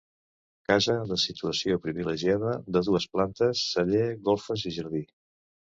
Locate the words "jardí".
4.81-5.09